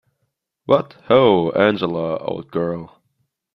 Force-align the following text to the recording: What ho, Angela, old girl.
What 0.65 0.93
ho, 1.09 1.51
Angela, 1.51 2.17
old 2.17 2.49
girl. 2.49 3.03